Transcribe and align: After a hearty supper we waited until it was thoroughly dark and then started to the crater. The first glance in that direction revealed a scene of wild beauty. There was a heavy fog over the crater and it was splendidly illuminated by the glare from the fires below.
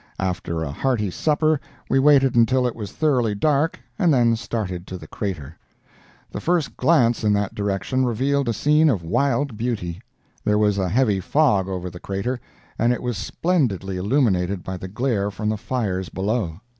After 0.17 0.63
a 0.63 0.71
hearty 0.71 1.11
supper 1.11 1.59
we 1.87 1.99
waited 1.99 2.33
until 2.35 2.65
it 2.65 2.75
was 2.75 2.91
thoroughly 2.91 3.35
dark 3.35 3.79
and 3.99 4.11
then 4.11 4.35
started 4.35 4.87
to 4.87 4.97
the 4.97 5.05
crater. 5.05 5.59
The 6.31 6.41
first 6.41 6.75
glance 6.75 7.23
in 7.23 7.33
that 7.33 7.53
direction 7.53 8.03
revealed 8.03 8.49
a 8.49 8.53
scene 8.53 8.89
of 8.89 9.03
wild 9.03 9.57
beauty. 9.57 10.01
There 10.43 10.57
was 10.57 10.79
a 10.79 10.89
heavy 10.89 11.19
fog 11.19 11.67
over 11.67 11.91
the 11.91 11.99
crater 11.99 12.39
and 12.79 12.91
it 12.91 13.03
was 13.03 13.15
splendidly 13.15 13.95
illuminated 13.97 14.63
by 14.63 14.77
the 14.77 14.87
glare 14.87 15.29
from 15.29 15.49
the 15.49 15.55
fires 15.57 16.09
below. 16.09 16.61